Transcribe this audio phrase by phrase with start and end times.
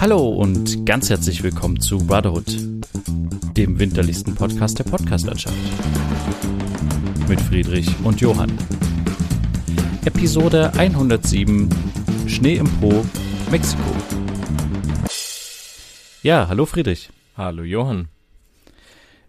[0.00, 2.46] Hallo und ganz herzlich willkommen zu Brotherhood,
[3.56, 5.56] dem winterlichsten Podcast der Podcastlandschaft.
[7.28, 8.52] Mit Friedrich und Johann.
[10.04, 11.68] Episode 107
[12.26, 13.04] Schnee im Po,
[13.50, 13.82] Mexiko.
[16.22, 17.10] Ja, hallo Friedrich.
[17.36, 18.08] Hallo Johann.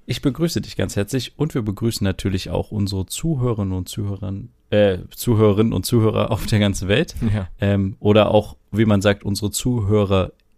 [0.08, 4.34] Ich begrüße dich ganz herzlich und wir begrüßen natürlich auch unsere Zuhörerinnen und Zuhörer,
[4.70, 7.16] äh, Zuhörerinnen und Zuhörer auf der ganzen Welt.
[7.34, 7.48] Ja.
[7.60, 9.52] Ähm, oder auch, wie man sagt, unsere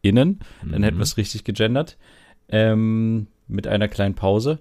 [0.03, 0.39] ZuhörerInnen.
[0.61, 0.83] Dann Mhm.
[0.83, 1.97] hätten wir es richtig gegendert.
[2.49, 4.59] Ähm, mit einer kleinen Pause.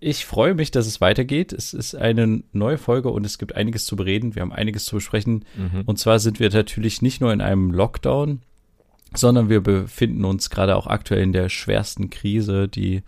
[0.00, 1.52] Ich freue mich, dass es weitergeht.
[1.52, 4.34] Es ist eine neue Folge und es gibt einiges zu bereden.
[4.36, 5.44] Wir haben einiges zu besprechen.
[5.56, 5.82] Mhm.
[5.86, 8.42] Und zwar sind wir natürlich nicht nur in einem Lockdown,
[9.14, 13.02] sondern wir befinden uns gerade auch aktuell in der schwersten Krise, die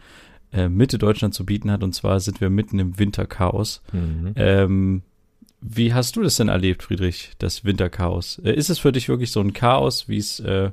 [0.52, 1.85] äh, Mitte Deutschland zu bieten hat.
[1.85, 3.83] Und zwar sind wir mitten im Winterchaos.
[3.93, 4.33] Mhm.
[4.35, 5.02] Ähm,
[5.61, 8.39] wie hast du das denn erlebt, Friedrich, das Winterchaos?
[8.45, 10.71] Äh, ist es für dich wirklich so ein Chaos, wie es äh,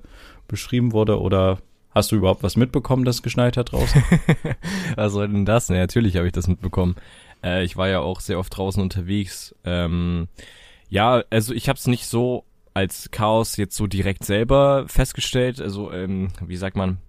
[0.48, 1.60] beschrieben wurde, oder
[1.92, 4.04] hast du überhaupt was mitbekommen, dass es geschneit hat draußen?
[4.96, 5.70] Was soll denn das?
[5.70, 6.96] Na, natürlich habe ich das mitbekommen.
[7.44, 9.56] Äh, ich war ja auch sehr oft draußen unterwegs.
[9.66, 10.28] Ähm,
[10.90, 15.92] ja, also ich habe es nicht so als Chaos jetzt so direkt selber festgestellt, also
[15.92, 17.00] ähm, wie sagt man,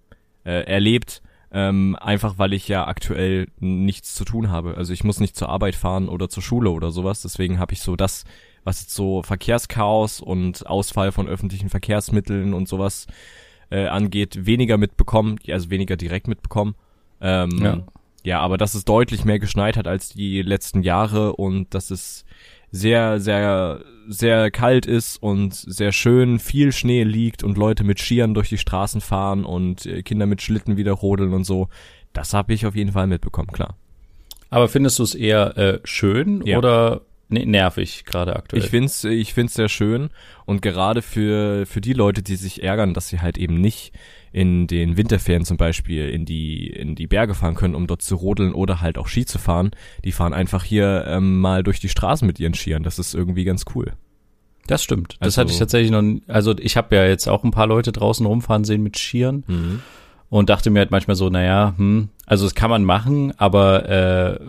[0.43, 1.21] äh, erlebt,
[1.51, 4.75] ähm, einfach weil ich ja aktuell nichts zu tun habe.
[4.77, 7.21] Also ich muss nicht zur Arbeit fahren oder zur Schule oder sowas.
[7.21, 8.23] Deswegen habe ich so das,
[8.63, 13.07] was jetzt so Verkehrschaos und Ausfall von öffentlichen Verkehrsmitteln und sowas
[13.71, 16.75] äh, angeht, weniger mitbekommen, also weniger direkt mitbekommen.
[17.21, 17.77] Ähm, Ja.
[18.23, 18.39] ja.
[18.39, 22.25] aber dass es deutlich mehr geschneit hat als die letzten Jahre und dass es
[22.71, 28.33] sehr, sehr, sehr kalt ist und sehr schön viel Schnee liegt und Leute mit Skiern
[28.33, 31.67] durch die Straßen fahren und äh, Kinder mit Schlitten wieder rodeln und so.
[32.13, 33.75] Das habe ich auf jeden Fall mitbekommen, klar.
[34.49, 36.57] Aber findest du es eher äh, schön Ja.
[36.57, 38.61] oder nervig gerade aktuell?
[38.63, 40.09] Ich find's, ich find's sehr schön
[40.45, 43.93] und gerade für für die Leute, die sich ärgern, dass sie halt eben nicht
[44.31, 48.15] in den Winterferien zum Beispiel in die in die Berge fahren können, um dort zu
[48.15, 49.71] rodeln oder halt auch Ski zu fahren,
[50.03, 52.83] die fahren einfach hier ähm, mal durch die Straßen mit ihren Skiern.
[52.83, 53.93] Das ist irgendwie ganz cool.
[54.67, 55.13] das stimmt.
[55.19, 56.03] Das Also- hatte ich tatsächlich noch.
[56.27, 59.43] Also ich habe ja jetzt auch ein paar Leute draußen rumfahren sehen mit Skiern
[60.29, 64.39] und dachte mir halt manchmal so, naja, hm, also das kann man machen, aber äh,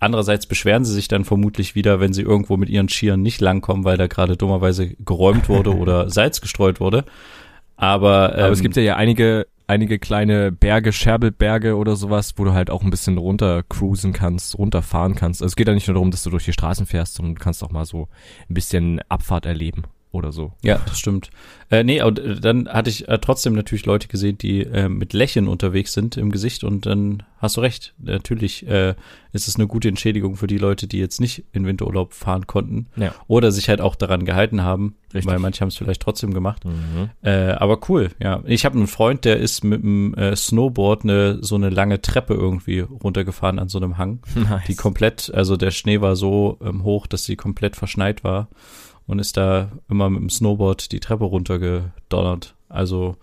[0.00, 3.84] andererseits beschweren sie sich dann vermutlich wieder, wenn sie irgendwo mit ihren Skiern nicht langkommen,
[3.84, 7.04] weil da gerade dummerweise geräumt wurde oder Salz gestreut wurde.
[7.76, 12.44] Aber, ähm, Aber es gibt ja, ja einige einige kleine Berge, Scherbelberge oder sowas, wo
[12.44, 15.40] du halt auch ein bisschen runter cruisen kannst, runterfahren kannst.
[15.40, 17.40] Also es geht ja nicht nur darum, dass du durch die Straßen fährst, sondern du
[17.40, 18.08] kannst auch mal so
[18.50, 20.52] ein bisschen Abfahrt erleben oder so.
[20.62, 21.30] Ja, das stimmt.
[21.70, 25.14] Äh, nee, und äh, dann hatte ich äh, trotzdem natürlich Leute gesehen, die äh, mit
[25.14, 27.94] Lächeln unterwegs sind im Gesicht und dann hast du recht.
[27.98, 28.94] Natürlich äh,
[29.32, 32.86] ist es eine gute Entschädigung für die Leute, die jetzt nicht in Winterurlaub fahren konnten
[32.96, 33.14] Ja.
[33.26, 35.32] oder sich halt auch daran gehalten haben, Richtig.
[35.32, 36.64] weil manche haben es vielleicht trotzdem gemacht.
[36.66, 37.08] Mhm.
[37.22, 38.42] Äh, aber cool, ja.
[38.44, 42.34] Ich habe einen Freund, der ist mit dem äh, Snowboard eine, so eine lange Treppe
[42.34, 44.64] irgendwie runtergefahren an so einem Hang Nice.
[44.68, 48.48] die komplett, also der Schnee war so ähm, hoch, dass sie komplett verschneit war
[49.06, 52.54] und ist da immer mit dem Snowboard die Treppe runtergedonnert.
[52.68, 53.16] Also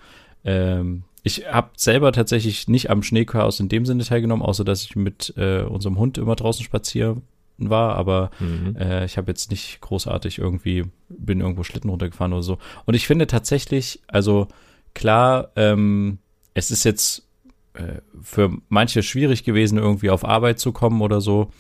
[0.44, 4.96] ähm, ich habe selber tatsächlich nicht am Schneechaos in dem Sinne teilgenommen, außer dass ich
[4.96, 7.24] mit äh, unserem Hund immer draußen spazieren
[7.58, 8.76] war, aber Mhm.
[8.78, 12.58] äh, ich habe jetzt nicht großartig irgendwie, bin irgendwo Schlitten runtergefahren oder so.
[12.86, 14.48] Und ich finde tatsächlich, also
[14.94, 16.20] klar, ähm,
[16.54, 17.28] es ist jetzt
[17.74, 21.52] äh, für manche schwierig gewesen, irgendwie auf Arbeit zu kommen oder so.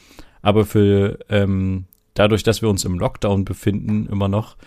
[0.41, 1.83] Aber für ähm,
[2.19, 4.57] dadurch, dass wir uns im Lockdown befinden, immer noch,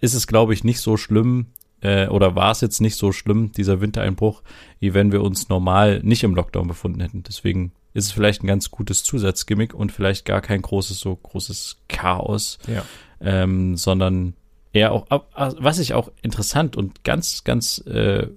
[0.00, 1.46] ist es, glaube ich, nicht so schlimm,
[1.80, 4.42] äh, oder war es jetzt nicht so schlimm, dieser Wintereinbruch,
[4.78, 7.24] wie wenn wir uns normal nicht im Lockdown befunden hätten.
[7.24, 11.78] Deswegen ist es vielleicht ein ganz gutes Zusatzgimmick und vielleicht gar kein großes, so großes
[11.88, 12.84] Chaos, Ja.
[13.20, 14.34] ähm, sondern
[14.72, 18.28] eher auch, was ich auch interessant und ganz, ganz, äh,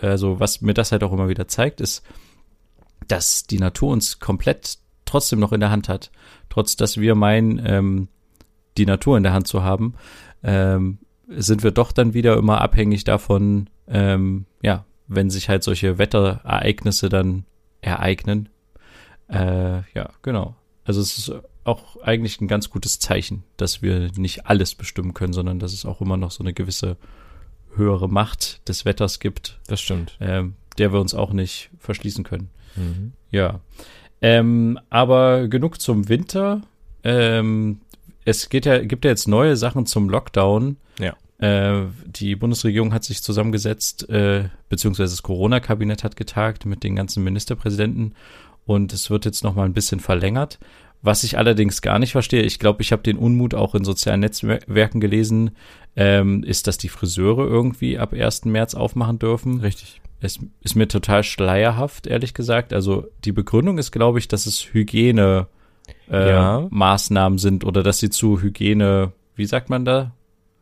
[0.00, 2.02] also was mir das halt auch immer wieder zeigt, ist,
[3.08, 4.78] dass die Natur uns komplett
[5.14, 6.10] trotzdem noch in der Hand hat.
[6.48, 8.08] Trotz, dass wir meinen, ähm,
[8.76, 9.94] die Natur in der Hand zu haben,
[10.42, 15.98] ähm, sind wir doch dann wieder immer abhängig davon, ähm, ja, wenn sich halt solche
[15.98, 17.44] Wetterereignisse dann
[17.80, 18.48] ereignen.
[19.28, 20.56] Äh, ja, genau.
[20.84, 21.32] Also es ist
[21.62, 25.86] auch eigentlich ein ganz gutes Zeichen, dass wir nicht alles bestimmen können, sondern dass es
[25.86, 26.96] auch immer noch so eine gewisse
[27.76, 30.16] höhere Macht des Wetters gibt, Das stimmt.
[30.20, 32.50] ähm, der wir uns auch nicht verschließen können.
[32.76, 33.12] Mhm.
[33.30, 33.60] Ja.
[34.24, 36.62] Ähm, aber genug zum Winter.
[37.02, 37.80] Ähm,
[38.24, 40.78] es geht ja, gibt ja jetzt neue Sachen zum Lockdown.
[40.98, 41.14] Ja.
[41.46, 47.22] Äh, die Bundesregierung hat sich zusammengesetzt, äh, beziehungsweise das Corona-Kabinett hat getagt mit den ganzen
[47.22, 48.14] Ministerpräsidenten
[48.64, 50.58] und es wird jetzt noch mal ein bisschen verlängert.
[51.02, 54.20] Was ich allerdings gar nicht verstehe, ich glaube, ich habe den Unmut auch in sozialen
[54.20, 55.50] Netzwerken gelesen,
[55.96, 58.46] ähm, ist, dass die Friseure irgendwie ab 1.
[58.46, 59.60] März aufmachen dürfen.
[59.60, 60.00] Richtig.
[60.24, 62.72] Es ist mir total schleierhaft, ehrlich gesagt.
[62.72, 65.46] Also die Begründung ist, glaube ich, dass es Hygiene
[66.10, 66.66] äh, Ja.
[66.70, 70.12] Maßnahmen sind oder dass sie zu Hygiene, wie sagt man da?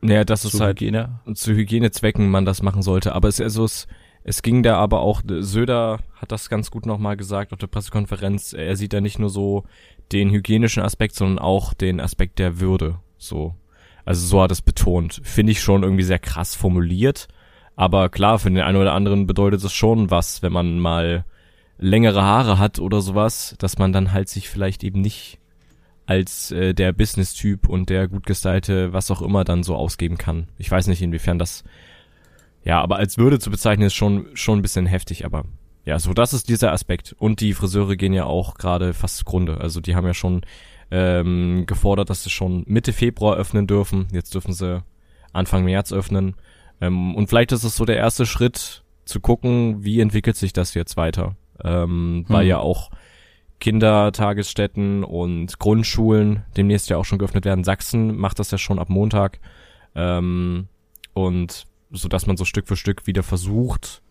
[0.00, 1.20] Naja, das ist Zu halt Hygiene.
[1.34, 3.14] zu Hygienezwecken man das machen sollte.
[3.14, 3.86] Aber es, also es,
[4.24, 8.52] es ging da aber auch, Söder hat das ganz gut nochmal gesagt auf der Pressekonferenz,
[8.52, 9.62] er sieht da nicht nur so
[10.10, 12.96] den hygienischen Aspekt, sondern auch den Aspekt der Würde.
[13.16, 13.54] So.
[14.04, 15.20] Also so hat es betont.
[15.22, 17.28] Finde ich schon irgendwie sehr krass formuliert.
[17.76, 21.24] Aber klar, für den einen oder anderen bedeutet es schon was, wenn man mal
[21.78, 25.38] längere Haare hat oder sowas, dass man dann halt sich vielleicht eben nicht
[26.06, 30.48] als äh, der Business-Typ und der gut gestylte, was auch immer dann so ausgeben kann.
[30.58, 31.64] Ich weiß nicht, inwiefern das,
[32.64, 35.44] ja, aber als Würde zu bezeichnen ist schon, schon ein bisschen heftig, aber
[35.84, 37.14] ja, so das ist dieser Aspekt.
[37.18, 39.58] Und die Friseure gehen ja auch gerade fast zugrunde.
[39.58, 40.42] Also die haben ja schon
[40.90, 44.06] ähm, gefordert, dass sie schon Mitte Februar öffnen dürfen.
[44.12, 44.84] Jetzt dürfen sie
[45.32, 46.36] Anfang März öffnen.
[46.82, 50.74] Ähm, und vielleicht ist es so der erste Schritt zu gucken, wie entwickelt sich das
[50.74, 51.36] jetzt weiter.
[51.62, 52.48] Ähm, Weil Hm.
[52.48, 52.90] ja auch
[53.60, 57.62] Kindertagesstätten und Grundschulen demnächst ja auch schon geöffnet werden.
[57.62, 59.38] Sachsen macht das ja schon ab Montag.
[59.94, 60.66] Ähm,
[61.14, 64.02] und so dass man so Stück für Stück wieder versucht,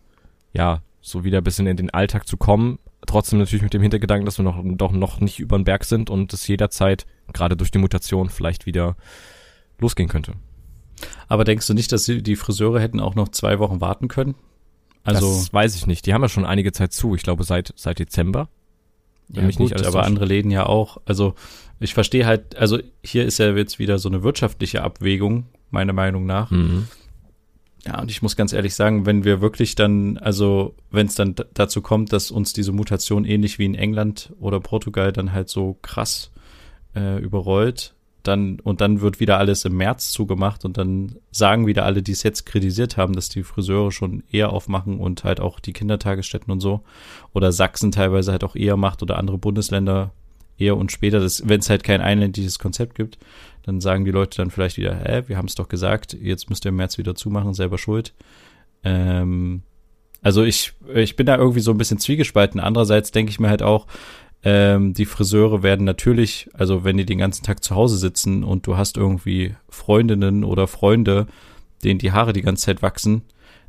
[0.52, 2.78] ja, so wieder ein bisschen in den Alltag zu kommen.
[3.06, 6.08] Trotzdem natürlich mit dem Hintergedanken, dass wir noch, doch noch nicht über den Berg sind
[6.08, 8.96] und es jederzeit, gerade durch die Mutation, vielleicht wieder
[9.78, 10.34] losgehen könnte.
[11.28, 14.34] Aber denkst du nicht, dass die Friseure hätten auch noch zwei Wochen warten können?
[15.04, 16.06] Also, das weiß ich nicht.
[16.06, 17.14] Die haben ja schon einige Zeit zu.
[17.14, 18.48] Ich glaube seit seit Dezember.
[19.28, 20.98] Ja, mich gut, nicht aber andere Läden ja auch.
[21.06, 21.34] Also,
[21.80, 26.26] ich verstehe halt, also hier ist ja jetzt wieder so eine wirtschaftliche Abwägung, meiner Meinung
[26.26, 26.50] nach.
[26.50, 26.86] Mhm.
[27.84, 31.34] Ja, und ich muss ganz ehrlich sagen, wenn wir wirklich dann, also wenn es dann
[31.54, 35.76] dazu kommt, dass uns diese Mutation ähnlich wie in England oder Portugal dann halt so
[35.82, 36.30] krass
[36.94, 41.84] äh, überrollt, dann und dann wird wieder alles im März zugemacht und dann sagen wieder
[41.84, 45.60] alle, die es jetzt kritisiert haben, dass die Friseure schon eher aufmachen und halt auch
[45.60, 46.82] die Kindertagesstätten und so
[47.32, 50.12] oder Sachsen teilweise halt auch eher macht oder andere Bundesländer
[50.58, 53.18] eher und später, wenn es halt kein einländisches Konzept gibt,
[53.64, 56.64] dann sagen die Leute dann vielleicht wieder, hä, wir haben es doch gesagt, jetzt müsst
[56.64, 58.12] ihr im März wieder zumachen, selber schuld.
[58.84, 59.62] Ähm,
[60.22, 62.60] also ich, ich bin da irgendwie so ein bisschen zwiegespalten.
[62.60, 63.86] Andererseits denke ich mir halt auch,
[64.44, 68.66] ähm, die Friseure werden natürlich, also wenn die den ganzen Tag zu Hause sitzen und
[68.66, 71.26] du hast irgendwie Freundinnen oder Freunde,
[71.84, 73.22] denen die Haare die ganze Zeit wachsen,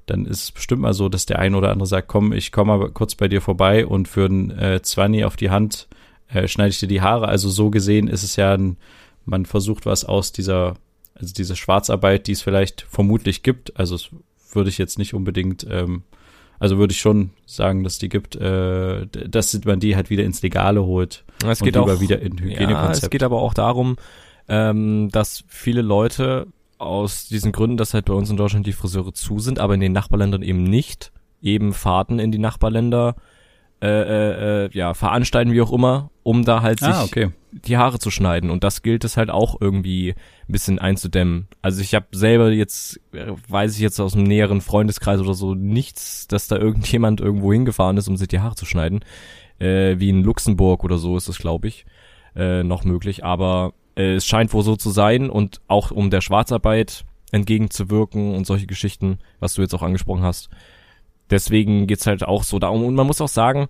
[0.05, 2.77] dann ist es bestimmt mal so, dass der eine oder andere sagt, komm, ich komme
[2.77, 5.87] mal kurz bei dir vorbei und für ein äh, 20 auf die Hand
[6.27, 7.27] äh, schneide ich dir die Haare.
[7.27, 8.77] Also so gesehen ist es ja ein,
[9.25, 10.75] man versucht was aus dieser,
[11.15, 13.77] also diese Schwarzarbeit, die es vielleicht vermutlich gibt.
[13.77, 13.97] Also
[14.51, 16.03] würde ich jetzt nicht unbedingt, ähm,
[16.63, 20.41] also würde ich schon sagen, dass die gibt, äh, dass man die halt wieder ins
[20.41, 23.03] Legale holt Es geht auch wieder in Ja, Hygienekonzept.
[23.03, 23.97] es geht aber auch darum,
[24.47, 29.13] ähm, dass viele Leute aus diesen Gründen, dass halt bei uns in Deutschland die Friseure
[29.13, 31.11] zu sind, aber in den Nachbarländern eben nicht,
[31.41, 33.15] eben Fahrten in die Nachbarländer
[33.83, 37.31] äh, äh, äh, ja, veranstalten, wie auch immer, um da halt sich ah, okay.
[37.51, 38.49] die Haare zu schneiden.
[38.49, 40.11] Und das gilt es halt auch irgendwie
[40.47, 41.49] ein bisschen einzudämmen.
[41.61, 45.53] Also ich habe selber jetzt, äh, weiß ich jetzt aus einem näheren Freundeskreis oder so,
[45.53, 49.01] nichts, dass da irgendjemand irgendwo hingefahren ist, um sich die Haare zu schneiden.
[49.59, 51.85] Äh, wie in Luxemburg oder so ist es, glaube ich,
[52.37, 53.25] äh, noch möglich.
[53.25, 57.03] Aber äh, es scheint wohl so zu sein und auch um der Schwarzarbeit
[57.33, 60.49] entgegenzuwirken und solche Geschichten, was du jetzt auch angesprochen hast.
[61.29, 62.83] Deswegen geht's halt auch so darum.
[62.83, 63.67] Und man muss auch sagen,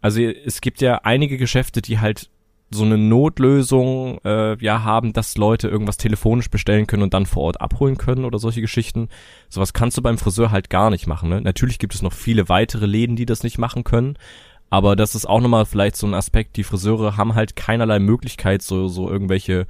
[0.00, 2.30] also es gibt ja einige Geschäfte, die halt
[2.70, 7.44] so eine Notlösung äh, ja haben, dass Leute irgendwas telefonisch bestellen können und dann vor
[7.44, 9.08] Ort abholen können oder solche Geschichten.
[9.48, 11.30] Sowas kannst du beim Friseur halt gar nicht machen.
[11.30, 11.40] Ne?
[11.40, 14.18] Natürlich gibt es noch viele weitere Läden, die das nicht machen können.
[14.70, 18.60] Aber das ist auch nochmal vielleicht so ein Aspekt, die Friseure haben halt keinerlei Möglichkeit,
[18.60, 19.66] so, so irgendwelche,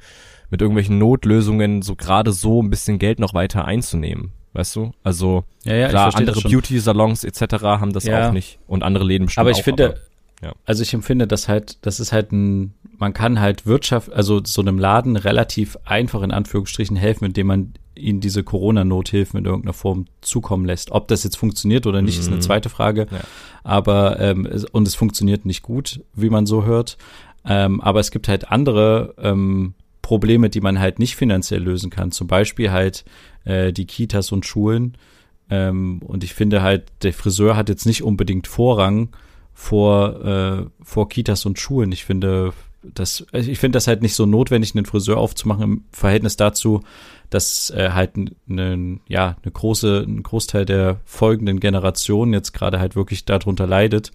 [0.50, 4.32] mit irgendwelchen Notlösungen so gerade so ein bisschen Geld noch weiter einzunehmen.
[4.52, 4.92] Weißt du?
[5.02, 6.40] Also Ja, ja, klar, andere.
[6.40, 7.62] Beauty-Salons etc.
[7.62, 8.28] haben das Ja.
[8.28, 8.58] auch nicht.
[8.66, 10.00] Und andere Läden bestimmt aber ich auch, finde,
[10.42, 10.52] ja.
[10.64, 14.60] also ich empfinde das halt, das ist halt ein, man kann halt Wirtschaft, also so
[14.62, 20.06] einem Laden relativ einfach in Anführungsstrichen helfen, indem man ihnen diese Corona-Nothilfen in irgendeiner Form
[20.20, 20.92] zukommen lässt.
[20.92, 22.40] Ob das jetzt funktioniert oder nicht, ist eine Mhm.
[22.42, 23.06] zweite Frage.
[23.64, 26.96] Aber ähm, und es funktioniert nicht gut, wie man so hört.
[27.44, 29.74] Ähm, aber es gibt halt andere ähm,
[30.08, 32.12] Probleme, die man halt nicht finanziell lösen kann.
[32.12, 33.04] Zum Beispiel halt
[33.44, 34.96] äh, die Kitas und Schulen.
[35.50, 39.10] Ähm, und ich finde halt, der Friseur hat jetzt nicht unbedingt Vorrang
[39.52, 41.92] vor, äh, vor Kitas und Schulen.
[41.92, 45.84] Ich finde, das, also ich finde das halt nicht so notwendig, einen Friseur aufzumachen im
[45.92, 46.80] Verhältnis dazu,
[47.28, 52.96] dass äh, halt ein, ja, eine große, ein Großteil der folgenden Generationen jetzt gerade halt
[52.96, 54.12] wirklich darunter leidet,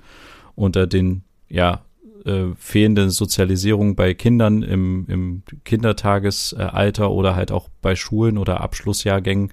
[0.55, 1.83] unter den, ja,
[2.25, 9.51] äh, fehlende Sozialisierung bei Kindern im, im Kindertagesalter oder halt auch bei Schulen oder Abschlussjahrgängen,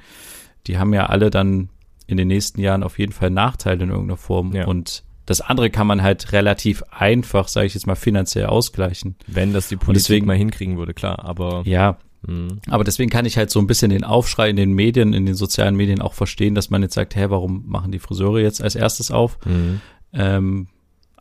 [0.67, 1.69] die haben ja alle dann
[2.07, 4.55] in den nächsten Jahren auf jeden Fall Nachteile in irgendeiner Form.
[4.55, 4.67] Ja.
[4.67, 9.15] Und das andere kann man halt relativ einfach, sage ich jetzt mal, finanziell ausgleichen.
[9.27, 11.25] Wenn das die Politik deswegen, mal hinkriegen würde, klar.
[11.25, 12.61] Aber ja, Mhm.
[12.69, 15.35] Aber deswegen kann ich halt so ein bisschen den Aufschrei in den Medien, in den
[15.35, 18.75] sozialen Medien auch verstehen, dass man jetzt sagt, hä, warum machen die Friseure jetzt als
[18.75, 19.39] erstes auf?
[19.47, 19.81] Mhm.
[20.13, 20.67] Ähm,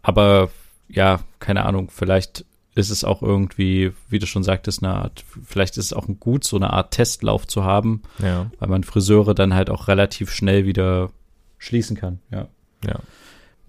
[0.02, 0.50] aber
[0.90, 5.78] ja, keine Ahnung, vielleicht ist es auch irgendwie, wie du schon sagtest, eine Art, vielleicht
[5.78, 8.50] ist es auch gut, so eine Art Testlauf zu haben, ja.
[8.60, 11.10] weil man Friseure dann halt auch relativ schnell wieder
[11.58, 12.48] schließen kann, ja.
[12.86, 13.00] Ja.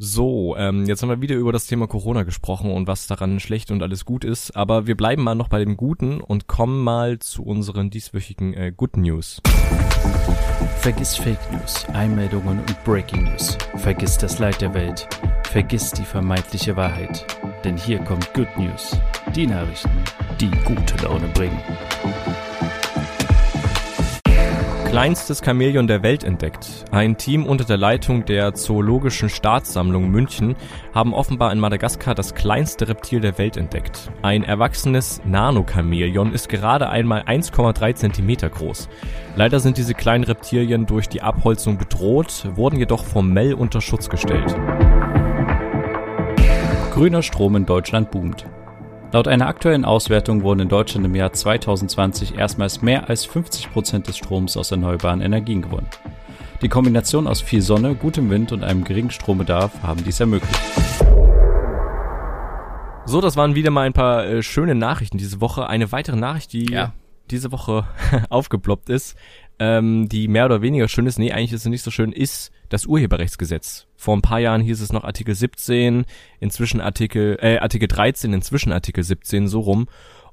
[0.02, 3.70] So, ähm, jetzt haben wir wieder über das Thema Corona gesprochen und was daran schlecht
[3.70, 7.18] und alles gut ist, aber wir bleiben mal noch bei dem Guten und kommen mal
[7.18, 9.42] zu unseren dieswöchigen äh, Good News.
[10.78, 13.58] Vergiss Fake News, Einmeldungen und Breaking News.
[13.76, 15.06] Vergiss das Leid der Welt.
[15.42, 17.26] Vergiss die vermeintliche Wahrheit.
[17.62, 18.98] Denn hier kommt Good News.
[19.36, 19.90] Die Nachrichten,
[20.40, 21.60] die gute Laune bringen
[24.90, 26.84] kleinstes Chamäleon der Welt entdeckt.
[26.90, 30.56] Ein Team unter der Leitung der Zoologischen Staatssammlung München
[30.92, 34.10] haben offenbar in Madagaskar das kleinste Reptil der Welt entdeckt.
[34.22, 38.88] Ein erwachsenes Nanochamäleon ist gerade einmal 1,3 Zentimeter groß.
[39.36, 44.58] Leider sind diese kleinen Reptilien durch die Abholzung bedroht, wurden jedoch formell unter Schutz gestellt.
[46.92, 48.44] Grüner Strom in Deutschland boomt.
[49.12, 54.06] Laut einer aktuellen Auswertung wurden in Deutschland im Jahr 2020 erstmals mehr als 50 Prozent
[54.06, 55.88] des Stroms aus erneuerbaren Energien gewonnen.
[56.62, 60.60] Die Kombination aus viel Sonne, gutem Wind und einem geringen Strombedarf haben dies ermöglicht.
[63.04, 65.66] So, das waren wieder mal ein paar äh, schöne Nachrichten diese Woche.
[65.66, 66.92] Eine weitere Nachricht, die ja.
[67.32, 67.88] diese Woche
[68.28, 69.16] aufgeploppt ist,
[69.60, 72.50] ähm, die mehr oder weniger schön ist, nee, eigentlich ist sie nicht so schön, ist
[72.70, 73.86] das Urheberrechtsgesetz.
[73.94, 76.06] Vor ein paar Jahren hieß es noch Artikel 17,
[76.40, 79.86] inzwischen Artikel, äh, Artikel 13, inzwischen Artikel 17, so rum.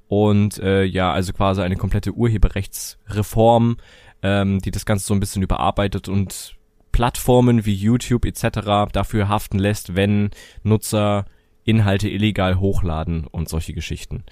[0.08, 3.76] Und äh, ja, also quasi eine komplette Urheberrechtsreform,
[4.24, 6.56] ähm, die das Ganze so ein bisschen überarbeitet und
[6.94, 8.90] Plattformen wie YouTube etc.
[8.94, 10.30] dafür haften lässt, wenn
[10.64, 11.26] Nutzer
[11.66, 14.24] Inhalte illegal hochladen und solche Geschichten.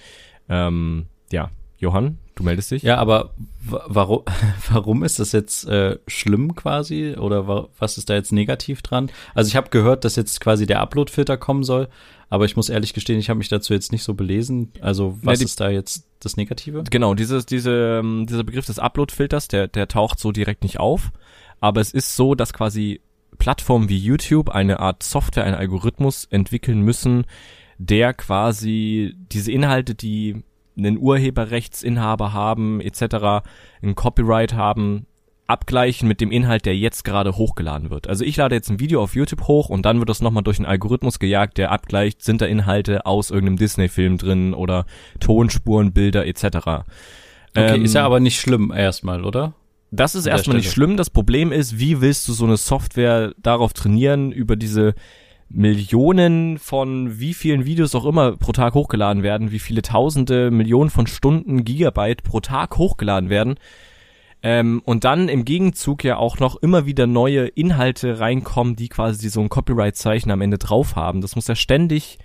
[0.48, 2.82] Ähm, ja, Johann, du meldest dich?
[2.82, 4.22] Ja, aber warum,
[4.70, 7.14] warum ist das jetzt äh, schlimm quasi?
[7.18, 9.10] Oder wa was ist da jetzt negativ dran?
[9.34, 11.88] Also ich habe gehört, dass jetzt quasi der Upload-Filter kommen soll,
[12.30, 14.72] aber ich muss ehrlich gestehen, ich habe mich dazu jetzt nicht so belesen.
[14.80, 16.84] Also was ja, ist da jetzt das Negative?
[16.90, 21.12] Genau, dieses, diese, ähm, dieser Begriff des Upload-Filters, der, der taucht so direkt nicht auf.
[21.60, 23.00] Aber es ist so, dass quasi
[23.38, 27.26] Plattformen wie YouTube eine Art Software, einen Algorithmus entwickeln müssen,
[27.78, 30.42] der quasi diese Inhalte, die
[30.76, 33.46] einen Urheberrechtsinhaber haben etc.,
[33.82, 35.06] ein Copyright haben,
[35.46, 38.08] abgleichen mit dem Inhalt, der jetzt gerade hochgeladen wird.
[38.08, 40.58] Also ich lade jetzt ein Video auf YouTube hoch und dann wird das nochmal durch
[40.58, 44.86] einen Algorithmus gejagt, der abgleicht, sind da Inhalte aus irgendeinem Disney-Film drin oder
[45.20, 46.44] Tonspuren, Bilder etc.
[46.44, 46.84] Okay,
[47.54, 49.54] ähm, ist ja aber nicht schlimm erstmal, oder?
[49.92, 50.96] Das ist erstmal nicht schlimm.
[50.96, 54.94] Das Problem ist, wie willst du so eine Software darauf trainieren, über diese
[55.48, 60.90] Millionen von wie vielen Videos auch immer pro Tag hochgeladen werden, wie viele Tausende, Millionen
[60.90, 63.56] von Stunden, Gigabyte pro Tag hochgeladen werden.
[64.42, 69.28] Ähm, und dann im Gegenzug ja auch noch immer wieder neue Inhalte reinkommen, die quasi
[69.28, 71.20] so ein Copyright-Zeichen am Ende drauf haben.
[71.20, 72.18] Das muss ja ständig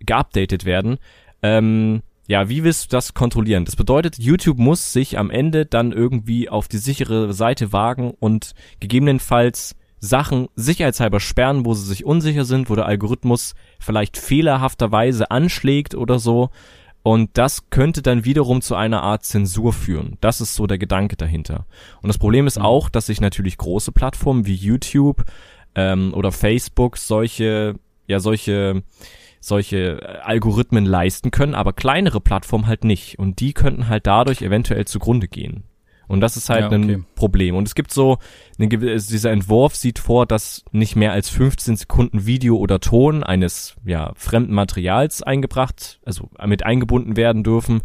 [0.00, 0.98] geupdatet werden.
[1.42, 3.64] Ähm, ja, wie willst du das kontrollieren?
[3.64, 8.54] Das bedeutet, YouTube muss sich am Ende dann irgendwie auf die sichere Seite wagen und
[8.80, 15.94] gegebenenfalls Sachen sicherheitshalber sperren, wo sie sich unsicher sind, wo der Algorithmus vielleicht fehlerhafterweise anschlägt
[15.94, 16.50] oder so.
[17.02, 20.16] Und das könnte dann wiederum zu einer Art Zensur führen.
[20.22, 21.66] Das ist so der Gedanke dahinter.
[22.00, 22.64] Und das Problem ist mhm.
[22.64, 25.24] auch, dass sich natürlich große Plattformen wie YouTube
[25.74, 27.74] ähm, oder Facebook solche,
[28.06, 28.82] ja, solche,
[29.38, 33.18] solche äh, Algorithmen leisten können, aber kleinere Plattformen halt nicht.
[33.18, 35.64] Und die könnten halt dadurch eventuell zugrunde gehen.
[36.08, 36.94] Und das ist halt ja, okay.
[36.94, 37.54] ein Problem.
[37.54, 38.18] Und es gibt so,
[38.58, 43.76] eine, dieser Entwurf sieht vor, dass nicht mehr als 15 Sekunden Video oder Ton eines
[43.84, 47.82] ja, fremden Materials eingebracht, also mit eingebunden werden dürfen.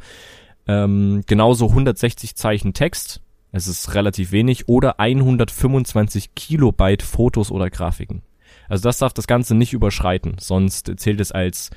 [0.67, 3.21] Ähm, genauso 160 Zeichen Text,
[3.51, 8.21] es ist relativ wenig, oder 125 Kilobyte Fotos oder Grafiken.
[8.67, 11.71] Also das darf das Ganze nicht überschreiten, sonst zählt es als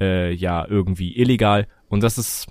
[0.00, 1.66] äh, ja irgendwie illegal.
[1.88, 2.46] Und das ist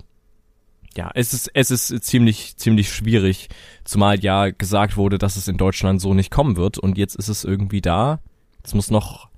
[0.98, 3.50] ja, es ist, es ist ziemlich, ziemlich schwierig,
[3.84, 7.28] zumal ja gesagt wurde, dass es in Deutschland so nicht kommen wird und jetzt ist
[7.28, 8.18] es irgendwie da.
[8.64, 9.28] Es muss noch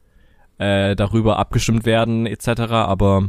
[0.57, 2.49] äh, darüber abgestimmt werden, etc.
[2.71, 3.29] Aber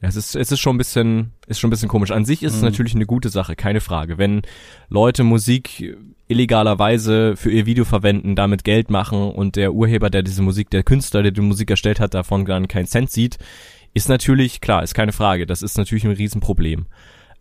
[0.00, 2.10] es ist, es ist schon ein bisschen, ist schon ein bisschen komisch.
[2.10, 2.58] An sich ist mhm.
[2.58, 4.18] es natürlich eine gute Sache, keine Frage.
[4.18, 4.42] Wenn
[4.88, 10.42] Leute Musik illegalerweise für ihr Video verwenden, damit Geld machen und der Urheber, der diese
[10.42, 13.38] Musik, der Künstler, der die Musik erstellt hat, davon gar keinen Cent sieht,
[13.94, 16.86] Ist natürlich, klar, ist keine Frage, das ist natürlich ein Riesenproblem.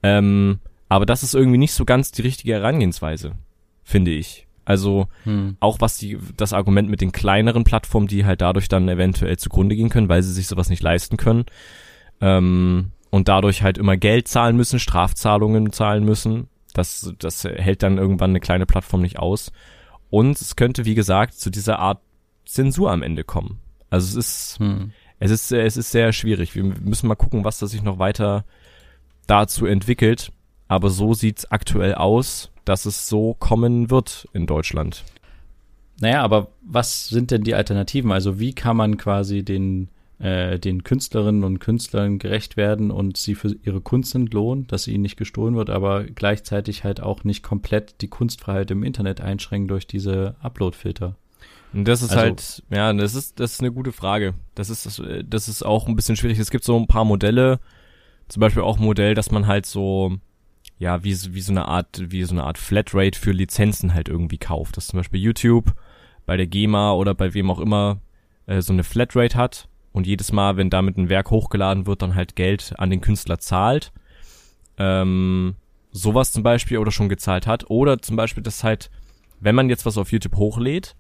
[0.04, 3.34] Ähm, aber das ist irgendwie nicht so ganz die richtige Herangehensweise,
[3.84, 4.48] finde ich.
[4.68, 5.56] Also hm.
[5.62, 9.78] auch was die das Argument mit den kleineren Plattformen, die halt dadurch dann eventuell zugrunde
[9.78, 11.46] gehen können, weil sie sich sowas nicht leisten können
[12.20, 16.50] ähm, und dadurch halt immer Geld zahlen müssen, Strafzahlungen zahlen müssen.
[16.74, 19.54] Das das hält dann irgendwann eine kleine Plattform nicht aus.
[20.10, 22.02] Und es könnte wie gesagt zu dieser Art
[22.46, 23.62] Zensur am Ende kommen.
[23.90, 24.92] Also es ist hm.
[25.20, 26.56] es ist es ist sehr schwierig.
[26.56, 28.44] Wir müssen mal gucken, was da sich noch weiter
[29.28, 30.32] dazu entwickelt.
[30.70, 35.04] Aber so sieht's aktuell aus dass es so kommen wird in Deutschland.
[36.00, 38.12] Naja, aber was sind denn die Alternativen?
[38.12, 43.36] Also wie kann man quasi den, äh, den Künstlerinnen und Künstlern gerecht werden und sie
[43.36, 47.42] für ihre Kunst entlohnen, dass sie ihnen nicht gestohlen wird, aber gleichzeitig halt auch nicht
[47.42, 51.16] komplett die Kunstfreiheit im Internet einschränken durch diese Upload-Filter?
[51.74, 54.34] Das ist also, halt, ja, das ist, das ist eine gute Frage.
[54.56, 56.40] Das ist, das ist auch ein bisschen schwierig.
[56.40, 57.60] Es gibt so ein paar Modelle,
[58.28, 60.18] zum Beispiel auch ein Modell, dass man halt so
[60.80, 64.38] ja, wie, wie so eine Art, wie so eine Art Flatrate für Lizenzen halt irgendwie
[64.38, 64.78] kauft.
[64.78, 65.74] Dass zum Beispiel YouTube
[66.26, 68.00] bei der GEMA oder bei wem auch immer
[68.46, 72.16] äh, so eine Flatrate hat und jedes Mal, wenn damit ein Werk hochgeladen wird, dann
[72.16, 73.92] halt Geld an den Künstler zahlt.
[74.78, 75.56] Ähm,
[75.92, 77.70] sowas zum Beispiel oder schon gezahlt hat.
[77.70, 78.92] Oder zum Beispiel, dass halt,
[79.40, 80.96] wenn man jetzt was auf YouTube hochlädt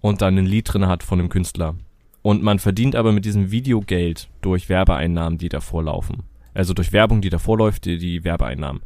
[0.00, 1.74] und dann ein Lied drin hat von einem Künstler
[2.22, 6.22] und man verdient aber mit diesem Video Geld durch Werbeeinnahmen, die davor laufen
[6.54, 8.82] also durch Werbung, die davor läuft, die, die Werbeeinnahmen.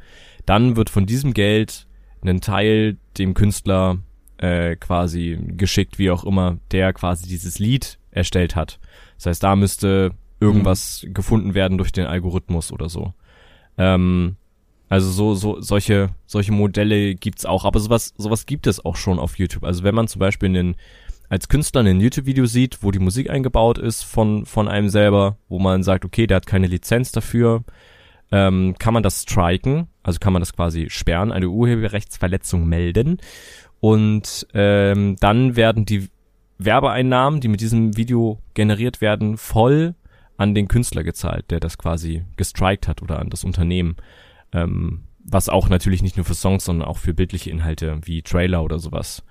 [0.46, 1.86] Dann wird von diesem Geld
[2.22, 3.98] ein Teil dem Künstler
[4.38, 8.78] äh, quasi geschickt, wie auch immer, der quasi dieses Lied erstellt hat.
[9.16, 11.14] Das heißt, da müsste irgendwas mhm.
[11.14, 13.14] gefunden werden durch den Algorithmus oder so.
[13.78, 14.36] Ähm,
[14.88, 19.18] also so, so, solche, solche Modelle gibt's auch, aber sowas, sowas gibt es auch schon
[19.18, 19.64] auf YouTube.
[19.64, 20.76] Also wenn man zum Beispiel einen
[21.28, 25.58] als Künstler ein YouTube-Video sieht, wo die Musik eingebaut ist von, von einem selber, wo
[25.58, 27.64] man sagt, okay, der hat keine Lizenz dafür,
[28.30, 33.18] ähm, kann man das striken, also kann man das quasi sperren, eine Urheberrechtsverletzung melden
[33.80, 36.08] und ähm, dann werden die
[36.58, 39.94] Werbeeinnahmen, die mit diesem Video generiert werden, voll
[40.36, 43.96] an den Künstler gezahlt, der das quasi gestrikt hat oder an das Unternehmen.
[44.52, 48.62] Ähm, was auch natürlich nicht nur für Songs, sondern auch für bildliche Inhalte wie Trailer
[48.62, 49.24] oder sowas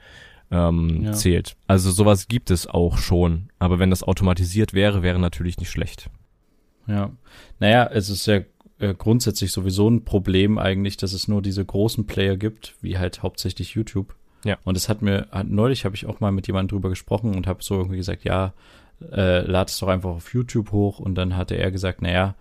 [0.54, 1.14] ähm, ja.
[1.14, 1.56] zählt.
[1.68, 6.10] Also sowas gibt es auch schon, aber wenn das automatisiert wäre, wäre natürlich nicht schlecht.
[6.88, 7.12] Ja,
[7.60, 8.42] naja, es ist ja
[8.80, 13.24] äh, grundsätzlich sowieso ein Problem eigentlich, dass es nur diese großen Player gibt, wie halt
[13.24, 14.16] hauptsächlich YouTube.
[14.46, 14.58] Ja.
[14.64, 17.48] Und es hat mir, hat, neulich habe ich auch mal mit jemandem drüber gesprochen und
[17.48, 18.54] habe so irgendwie gesagt, ja,
[19.12, 21.00] äh, lad es doch einfach auf YouTube hoch.
[21.00, 22.36] Und dann hatte er gesagt, naja,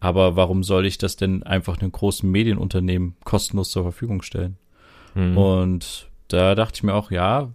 [0.00, 4.56] aber warum soll ich das denn einfach einem großen Medienunternehmen kostenlos zur Verfügung stellen?
[5.14, 5.36] Mhm.
[5.36, 7.52] Und da dachte ich mir auch, ja,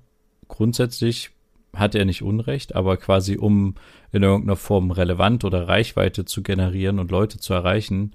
[0.47, 1.31] grundsätzlich
[1.75, 3.75] hat er nicht Unrecht, aber quasi um
[4.11, 8.13] in irgendeiner Form relevant oder Reichweite zu generieren und Leute zu erreichen,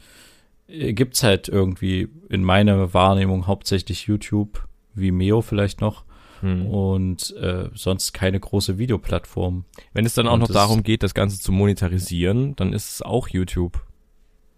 [0.68, 6.05] äh, gibt's halt irgendwie in meiner Wahrnehmung hauptsächlich YouTube, Vimeo vielleicht noch
[6.40, 6.66] hm.
[6.66, 9.64] und äh, sonst keine große Videoplattform.
[9.92, 13.03] Wenn es dann auch und noch darum geht, das Ganze zu monetarisieren, dann ist es
[13.03, 13.81] auch YouTube.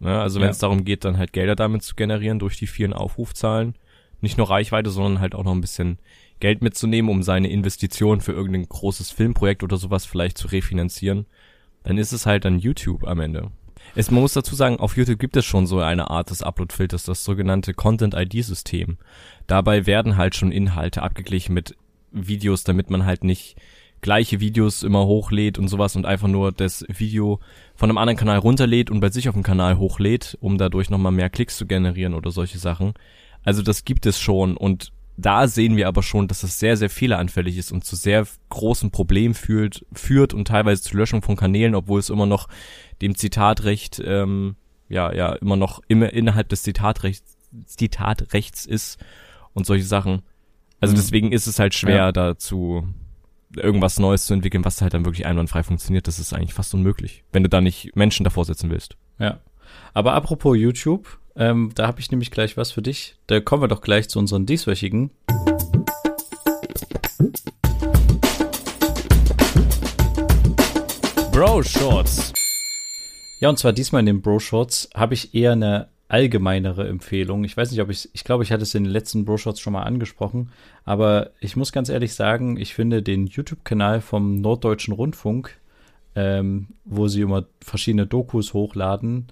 [0.00, 0.50] Ja, also wenn ja.
[0.50, 3.74] es darum geht, dann halt Gelder damit zu generieren durch die vielen Aufrufzahlen,
[4.20, 5.98] nicht nur Reichweite, sondern halt auch noch ein bisschen
[6.40, 11.27] Geld mitzunehmen, um seine Investition für irgendein großes Filmprojekt oder sowas vielleicht zu refinanzieren,
[11.85, 13.50] dann ist es halt dann YouTube am Ende.
[13.94, 17.05] Es, man muss dazu sagen, auf YouTube gibt es schon so eine Art des Upload-Filters,
[17.05, 18.96] das sogenannte Content-ID-System.
[19.46, 21.77] Dabei werden halt schon Inhalte abgeglichen mit
[22.11, 23.57] Videos, damit man halt nicht
[24.00, 27.40] gleiche Videos immer hochlädt und sowas und einfach nur das Video
[27.74, 31.12] von einem anderen Kanal runterlädt und bei sich auf dem Kanal hochlädt, um dadurch nochmal
[31.12, 32.92] mehr Klicks zu generieren oder solche Sachen.
[33.44, 36.90] Also das gibt es schon und da sehen wir aber schon, dass es sehr, sehr
[36.90, 41.74] fehleranfällig ist und zu sehr großen Problemen führt, führt und teilweise zur Löschung von Kanälen,
[41.74, 42.48] obwohl es immer noch
[43.00, 44.57] dem Zitatrecht, ähm,
[44.88, 48.98] ja, ja, immer noch immer innerhalb des Zitatrechts, Zitatrechts ist
[49.52, 50.22] und solche Sachen.
[50.80, 50.96] Also mhm.
[50.96, 52.12] deswegen ist es halt schwer, ja.
[52.12, 52.88] dazu
[53.57, 56.09] irgendwas Neues zu entwickeln, was halt dann wirklich einwandfrei funktioniert.
[56.09, 58.96] Das ist eigentlich fast unmöglich, wenn du da nicht Menschen davor setzen willst.
[59.20, 59.38] Ja.
[59.92, 63.16] Aber apropos YouTube, ähm, da habe ich nämlich gleich was für dich.
[63.26, 65.10] Da kommen wir doch gleich zu unseren dieswöchigen.
[71.32, 72.32] Bro Shorts.
[73.40, 77.42] Ja, und zwar diesmal in den Bro Shorts habe ich eher eine allgemeinere Empfehlung.
[77.42, 79.58] Ich weiß nicht, ob ich, ich glaube, ich hatte es in den letzten Bro Shorts
[79.60, 80.50] schon mal angesprochen,
[80.84, 85.58] aber ich muss ganz ehrlich sagen, ich finde den YouTube-Kanal vom Norddeutschen Rundfunk,
[86.14, 89.26] ähm, wo sie immer verschiedene Dokus hochladen,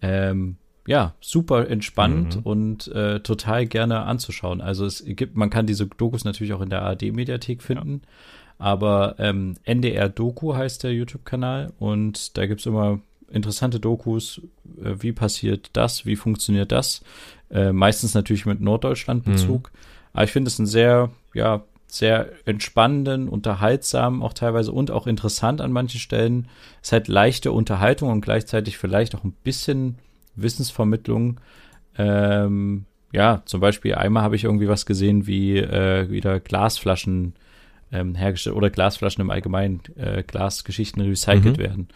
[0.00, 0.56] ähm,
[0.86, 2.42] ja, super entspannt mhm.
[2.42, 4.60] und äh, total gerne anzuschauen.
[4.60, 8.08] Also es gibt, man kann diese Dokus natürlich auch in der ARD-Mediathek finden, ja.
[8.58, 14.40] aber ähm, NDR Doku heißt der YouTube-Kanal und da gibt's immer interessante Dokus.
[14.82, 16.06] Äh, wie passiert das?
[16.06, 17.02] Wie funktioniert das?
[17.50, 19.70] Äh, meistens natürlich mit Norddeutschland-Bezug.
[19.72, 19.78] Mhm.
[20.12, 25.60] Aber ich finde es ein sehr, ja, sehr entspannenden, unterhaltsamen auch teilweise und auch interessant
[25.60, 26.48] an manchen Stellen.
[26.80, 29.98] Es ist halt leichte Unterhaltung und gleichzeitig vielleicht auch ein bisschen
[30.36, 31.40] Wissensvermittlung.
[31.96, 37.34] Ähm, ja, zum Beispiel einmal habe ich irgendwie was gesehen, wie äh, wieder Glasflaschen
[37.92, 41.62] ähm, hergestellt oder Glasflaschen im Allgemeinen, äh, Glasgeschichten recycelt mhm.
[41.62, 41.88] werden.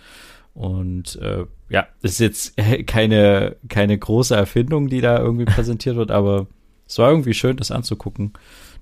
[0.53, 6.47] Und äh, ja, ist jetzt keine, keine große Erfindung, die da irgendwie präsentiert wird, aber
[6.87, 8.35] es war irgendwie schön, das anzugucken.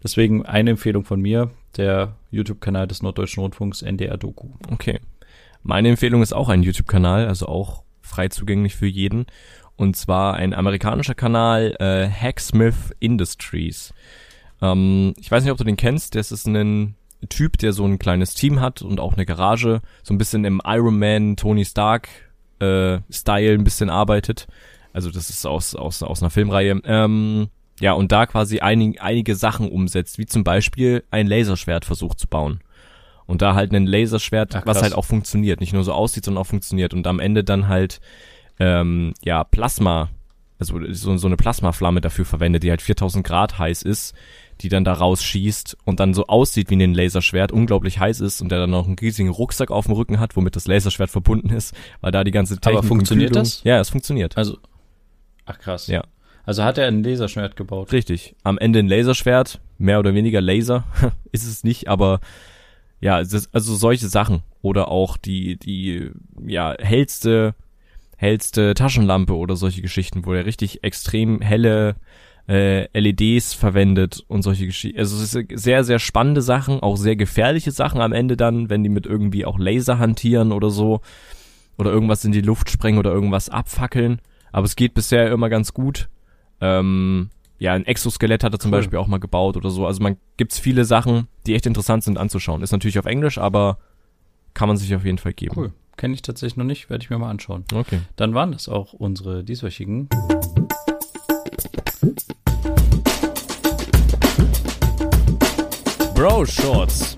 [0.03, 4.49] Deswegen eine Empfehlung von mir, der YouTube-Kanal des Norddeutschen Rundfunks, NDR Doku.
[4.71, 5.01] Okay.
[5.63, 7.84] Meine Empfehlung ist auch ein YouTube-Kanal, also auch
[8.15, 9.27] frei zugänglich für jeden.
[9.77, 13.93] Und zwar ein amerikanischer Kanal, äh, Hacksmith Industries.
[14.63, 16.15] Ähm, ich weiß nicht, ob du den kennst.
[16.15, 16.95] Das ist ein
[17.29, 20.61] Typ, der so ein kleines Team hat und auch eine Garage, so ein bisschen im
[20.65, 22.09] Iron Man, Tony Stark
[22.61, 24.47] äh, Style ein bisschen arbeitet.
[24.93, 26.81] Also das ist aus, aus, aus einer Filmreihe.
[26.85, 27.49] Ähm,
[27.81, 32.29] ja, und da quasi einig, einige Sachen umsetzt, wie zum Beispiel ein Laserschwert versucht zu
[32.29, 32.61] bauen.
[33.27, 36.43] Und da halt ein Laserschwert, Ach, was halt auch funktioniert, nicht nur so aussieht, sondern
[36.43, 36.93] auch funktioniert.
[36.93, 38.01] Und am Ende dann halt,
[38.59, 40.11] ähm, ja, Plasma,
[40.59, 44.15] also so, so eine Plasmaflamme dafür verwendet, die halt 4000 Grad heiß ist,
[44.61, 48.51] die dann da rausschießt und dann so aussieht wie ein Laserschwert, unglaublich heiß ist und
[48.51, 51.75] der dann noch einen riesigen Rucksack auf dem Rücken hat, womit das Laserschwert verbunden ist,
[52.01, 53.65] weil da die ganze Technik Aber funktioniert das?
[53.65, 54.37] Ja, es funktioniert.
[54.37, 54.59] Also,
[55.47, 55.87] ach krass.
[55.89, 56.05] Ja.
[56.47, 57.91] Also hat er ein Laserschwert gebaut?
[57.93, 58.37] Richtig.
[58.43, 60.85] Am Ende ein Laserschwert, mehr oder weniger Laser,
[61.33, 62.21] ist es nicht, aber
[63.05, 66.11] ja, also solche Sachen oder auch die die
[66.47, 67.55] ja hellste
[68.17, 71.97] hellste Taschenlampe oder solche Geschichten, wo er richtig extrem helle
[72.49, 74.99] äh, LEDs verwendet und solche Geschichten.
[74.99, 78.83] Also es ist sehr, sehr spannende Sachen, auch sehr gefährliche Sachen am Ende dann, wenn
[78.83, 81.03] die mit irgendwie auch Laser hantieren oder so.
[81.77, 84.21] Oder irgendwas in die Luft sprengen oder irgendwas abfackeln.
[84.51, 86.09] Aber es geht bisher immer ganz gut.
[86.63, 88.79] Ähm, ja, ein Exoskelett hat er zum cool.
[88.79, 89.87] Beispiel auch mal gebaut oder so.
[89.87, 92.63] Also man gibt's viele Sachen, die echt interessant sind anzuschauen.
[92.63, 93.79] Ist natürlich auf Englisch, aber
[94.55, 95.55] kann man sich auf jeden Fall geben.
[95.57, 95.73] Cool.
[95.97, 97.65] Kenne ich tatsächlich noch nicht, werde ich mir mal anschauen.
[97.73, 98.01] Okay.
[98.17, 100.09] Dann waren das auch unsere dieswöchigen
[106.15, 107.15] Bro Shorts.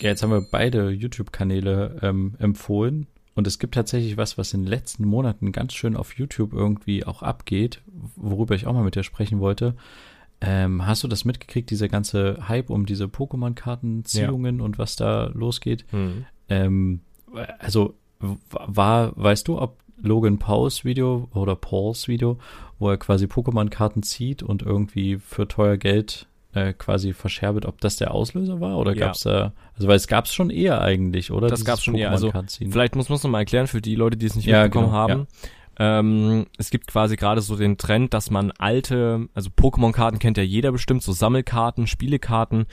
[0.00, 3.06] Ja, jetzt haben wir beide YouTube-Kanäle ähm, empfohlen.
[3.34, 7.04] Und es gibt tatsächlich was, was in den letzten Monaten ganz schön auf YouTube irgendwie
[7.04, 7.82] auch abgeht,
[8.16, 9.74] worüber ich auch mal mit dir sprechen wollte.
[10.40, 14.64] Ähm, hast du das mitgekriegt, dieser ganze Hype um diese Pokémon-Kartenziehungen ja.
[14.64, 15.84] und was da losgeht?
[15.92, 16.26] Mhm.
[16.48, 17.00] Ähm,
[17.58, 17.94] also
[18.50, 22.38] war, weißt du, ob Logan Pauls Video oder Pauls Video,
[22.78, 27.96] wo er quasi Pokémon-Karten zieht und irgendwie für teuer Geld äh, quasi verscherbelt, ob das
[27.96, 29.06] der Auslöser war oder ja.
[29.06, 31.48] gab es da, also weil es gab es schon eher eigentlich, oder?
[31.48, 32.10] Das gab es schon eher.
[32.10, 32.32] Also
[32.70, 34.98] vielleicht muss man es nochmal erklären für die Leute, die es nicht ja, mitbekommen genau,
[34.98, 35.26] haben.
[35.78, 35.98] Ja.
[35.98, 40.44] Ähm, es gibt quasi gerade so den Trend, dass man alte, also Pokémon-Karten kennt ja
[40.44, 42.66] jeder bestimmt, so Sammelkarten, Spielekarten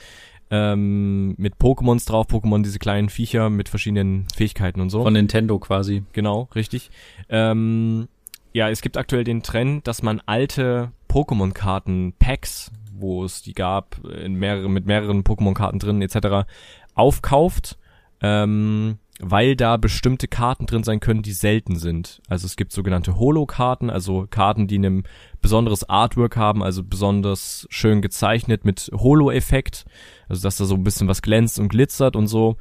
[0.52, 5.02] ähm, mit Pokémons drauf, Pokémon diese kleinen Viecher mit verschiedenen Fähigkeiten und so.
[5.02, 6.04] Von Nintendo quasi.
[6.12, 6.90] Genau, richtig.
[7.28, 8.06] Ähm,
[8.52, 14.34] ja, es gibt aktuell den Trend, dass man alte Pokémon-Karten-Packs, wo es die gab, in
[14.34, 16.48] mehrere, mit mehreren Pokémon-Karten drin etc.,
[16.94, 17.78] aufkauft,
[18.20, 22.20] ähm, weil da bestimmte Karten drin sein können, die selten sind.
[22.28, 25.04] Also es gibt sogenannte Holo-Karten, also Karten, die ein
[25.40, 29.84] besonderes Artwork haben, also besonders schön gezeichnet mit Holo-Effekt,
[30.28, 32.56] also dass da so ein bisschen was glänzt und glitzert und so.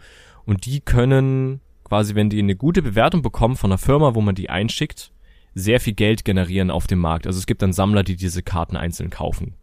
[0.46, 4.36] Und die können quasi, wenn die eine gute Bewertung bekommen von einer Firma, wo man
[4.36, 5.12] die einschickt,
[5.54, 7.28] sehr viel Geld generieren auf dem Markt.
[7.28, 9.56] Also es gibt dann Sammler, die diese Karten einzeln kaufen.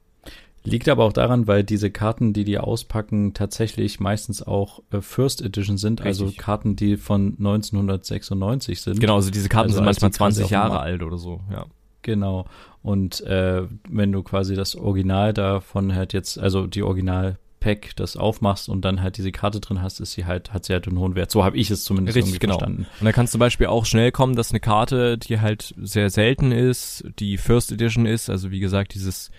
[0.71, 5.43] Liegt aber auch daran, weil diese Karten, die die auspacken, tatsächlich meistens auch äh, First
[5.43, 6.39] Edition sind, also Richtig.
[6.39, 9.01] also Karten, die von 1996 sind.
[9.01, 11.67] Genau, also diese Karten also sind manchmal 20 Jahre alt oder so, ja.
[12.03, 12.47] Genau.
[12.83, 18.17] Und äh, wenn du quasi das Original davon halt jetzt, also die Original Pack das
[18.17, 20.99] aufmachst und dann halt diese Karte drin hast, ist sie halt, hat sie halt einen
[20.99, 21.31] hohen Wert.
[21.31, 22.59] So habe ich es zumindest Richtig, irgendwie genau.
[22.59, 22.87] verstanden.
[23.01, 26.11] Und da kann es zum Beispiel auch schnell kommen, dass eine Karte, die halt sehr
[26.11, 29.31] selten ist, die First Edition ist, also wie gesagt, dieses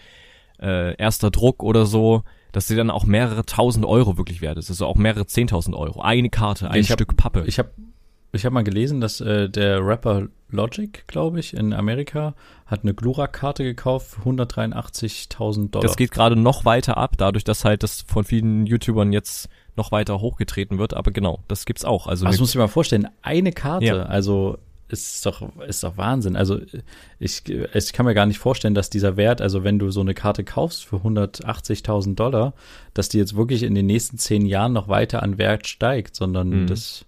[0.62, 4.70] äh, erster Druck oder so, dass sie dann auch mehrere tausend Euro wirklich wert ist.
[4.70, 6.02] Also auch mehrere zehntausend Euro.
[6.02, 7.44] Eine Karte, ein ich Stück hab, Pappe.
[7.46, 7.70] Ich habe
[8.32, 12.94] ich hab mal gelesen, dass äh, der Rapper Logic, glaube ich, in Amerika hat eine
[12.94, 15.84] Glura-Karte gekauft für 183.000 Dollar.
[15.84, 19.92] Das geht gerade noch weiter ab, dadurch, dass halt das von vielen YouTubern jetzt noch
[19.92, 20.94] weiter hochgetreten wird.
[20.94, 22.08] Aber genau, das gibt's auch.
[22.08, 23.08] Also das muss ich mal vorstellen.
[23.22, 24.04] Eine Karte, ja.
[24.04, 24.58] also
[24.90, 26.36] ist doch, ist doch Wahnsinn.
[26.36, 26.60] Also
[27.20, 30.14] ich, ich kann mir gar nicht vorstellen, dass dieser Wert, also wenn du so eine
[30.14, 32.54] Karte kaufst für 180.000 Dollar,
[32.94, 36.64] dass die jetzt wirklich in den nächsten zehn Jahren noch weiter an Wert steigt, sondern
[36.64, 36.68] mhm.
[36.68, 37.06] das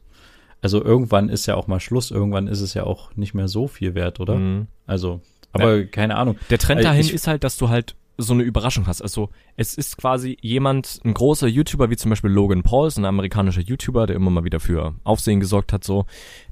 [0.62, 3.68] also irgendwann ist ja auch mal Schluss, irgendwann ist es ja auch nicht mehr so
[3.68, 4.36] viel wert, oder?
[4.36, 4.68] Mhm.
[4.86, 5.86] Also, aber ja.
[5.86, 6.38] keine Ahnung.
[6.52, 9.02] Der Trend Also dahin ich- ist halt, dass du halt so eine Überraschung hast.
[9.02, 13.06] Also es ist quasi jemand, ein großer YouTuber, wie zum Beispiel Logan Paul, ist ein
[13.06, 16.06] amerikanischer YouTuber, der immer mal wieder für Aufsehen gesorgt hat, so,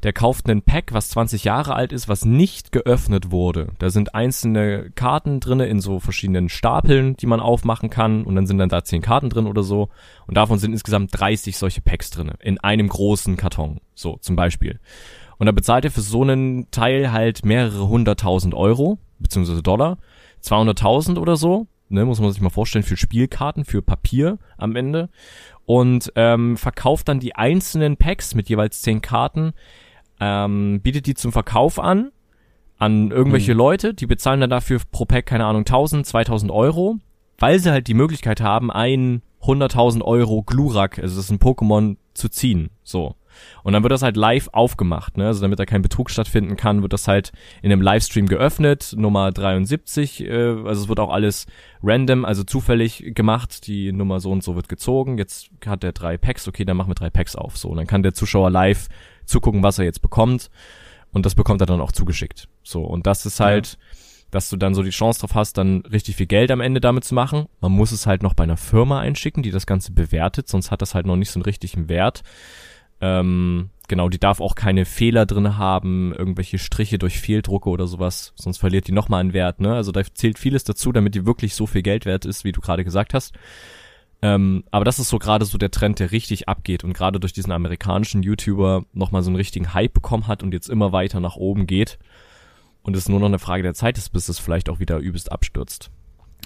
[0.04, 3.70] der kauft einen Pack, was 20 Jahre alt ist, was nicht geöffnet wurde.
[3.80, 8.48] Da sind einzelne Karten drinne in so verschiedenen Stapeln, die man aufmachen kann und dann
[8.48, 9.90] sind dann da 10 Karten drin oder so
[10.28, 14.80] und davon sind insgesamt 30 solche Packs drinne in einem großen Karton, so zum Beispiel.
[15.40, 19.98] Und da bezahlt er für so einen Teil halt mehrere hunderttausend Euro, beziehungsweise Dollar,
[20.44, 25.10] 200.000 oder so, ne, muss man sich mal vorstellen, für Spielkarten, für Papier am Ende.
[25.66, 29.54] Und ähm, verkauft dann die einzelnen Packs mit jeweils 10 Karten,
[30.20, 32.12] ähm, bietet die zum Verkauf an,
[32.78, 36.98] an irgendwelche Leute, die bezahlen dann dafür pro Pack, keine Ahnung, 1000, 2000 Euro,
[37.38, 41.98] weil sie halt die Möglichkeit haben, ein 100.000 Euro Glurak, also das ist ein Pokémon,
[42.14, 43.16] zu ziehen, so.
[43.64, 45.28] Und dann wird das halt live aufgemacht, ne?
[45.28, 49.32] Also damit da kein Betrug stattfinden kann, wird das halt in einem Livestream geöffnet, Nummer
[49.32, 51.46] 73, äh, also es wird auch alles
[51.84, 56.18] random, also zufällig gemacht, die Nummer so und so wird gezogen, jetzt hat er drei
[56.18, 57.70] Packs, okay, dann machen wir drei Packs auf, so.
[57.70, 58.88] Und dann kann der Zuschauer live
[59.26, 60.50] zugucken, was er jetzt bekommt
[61.12, 62.84] und das bekommt er dann auch zugeschickt, so.
[62.84, 63.78] Und das ist halt,
[64.32, 67.04] dass du dann so die Chance drauf hast, dann richtig viel Geld am Ende damit
[67.04, 67.48] zu machen.
[67.62, 70.82] Man muss es halt noch bei einer Firma einschicken, die das Ganze bewertet, sonst hat
[70.82, 72.22] das halt noch nicht so einen richtigen Wert.
[73.02, 78.34] Ähm, genau, die darf auch keine Fehler drin haben, irgendwelche Striche durch Fehldrucke oder sowas,
[78.36, 79.74] sonst verliert die nochmal einen Wert, ne?
[79.74, 82.62] Also da zählt vieles dazu, damit die wirklich so viel Geld wert ist, wie du
[82.62, 83.34] gerade gesagt hast.
[84.22, 87.32] Ähm, aber das ist so gerade so der Trend, der richtig abgeht und gerade durch
[87.32, 91.38] diesen amerikanischen YouTuber nochmal so einen richtigen Hype bekommen hat und jetzt immer weiter nach
[91.38, 91.98] oben geht.
[92.82, 95.32] Und es nur noch eine Frage der Zeit ist, bis es vielleicht auch wieder übelst
[95.32, 95.90] abstürzt.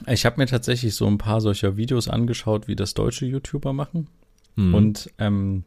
[0.08, 4.08] Ich habe mir tatsächlich so ein paar solcher Videos angeschaut, wie das deutsche YouTuber machen.
[4.56, 4.74] Hm.
[4.74, 5.64] Und ähm,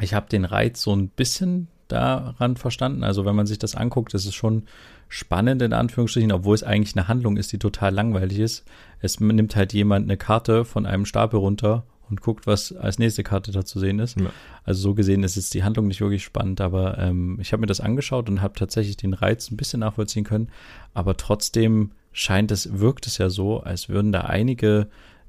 [0.00, 3.04] ich habe den Reiz so ein bisschen daran verstanden.
[3.04, 4.64] Also wenn man sich das anguckt, ist es schon
[5.08, 8.64] spannend in Anführungsstrichen, obwohl es eigentlich eine Handlung ist, die total langweilig ist.
[9.00, 13.22] Es nimmt halt jemand eine Karte von einem Stapel runter und guckt, was als nächste
[13.22, 14.20] Karte da zu sehen ist.
[14.20, 14.30] Ja.
[14.64, 17.66] Also so gesehen ist jetzt die Handlung nicht wirklich spannend, aber ähm, ich habe mir
[17.66, 20.48] das angeschaut und habe tatsächlich den Reiz ein bisschen nachvollziehen können.
[20.92, 24.88] Aber trotzdem scheint es, wirkt es ja so, als würden da einige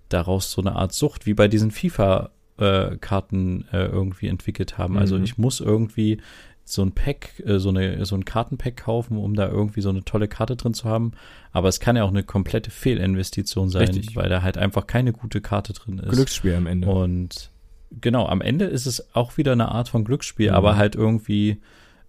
[0.10, 2.32] daraus so eine Art Sucht, wie bei diesen FIFA
[3.00, 4.98] Karten äh, irgendwie entwickelt haben.
[4.98, 5.24] Also Mhm.
[5.24, 6.20] ich muss irgendwie
[6.64, 10.04] so ein Pack, äh, so eine so ein Kartenpack kaufen, um da irgendwie so eine
[10.06, 11.12] tolle Karte drin zu haben.
[11.52, 14.16] Aber es kann ja auch eine komplette Fehlinvestition sein, Richtig.
[14.16, 16.12] weil da halt einfach keine gute Karte drin ist.
[16.14, 16.88] Glücksspiel am Ende.
[16.88, 17.50] Und
[18.00, 20.56] genau, am Ende ist es auch wieder eine Art von Glücksspiel, Mhm.
[20.56, 21.58] aber halt irgendwie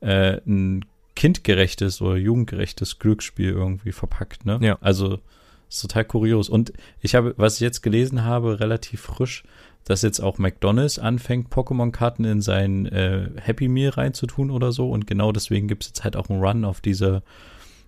[0.01, 4.59] äh, ein kindgerechtes oder jugendgerechtes Glücksspiel irgendwie verpackt, ne?
[4.61, 4.79] Ja.
[4.81, 5.21] Also
[5.69, 6.49] ist total kurios.
[6.49, 9.45] Und ich habe, was ich jetzt gelesen habe, relativ frisch,
[9.85, 14.91] dass jetzt auch McDonalds anfängt, Pokémon-Karten in sein äh, Happy Meal reinzutun oder so.
[14.91, 17.23] Und genau deswegen gibt es jetzt halt auch einen Run auf diese,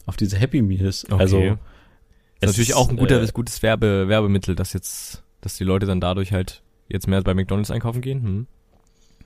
[0.06, 1.04] auf diese Happy Meals.
[1.04, 1.20] Okay.
[1.20, 1.58] Also ist
[2.40, 6.32] natürlich auch ein guter, äh, gutes Werbe, Werbemittel, dass jetzt, dass die Leute dann dadurch
[6.32, 8.22] halt jetzt mehr bei McDonalds einkaufen gehen.
[8.22, 8.46] Hm.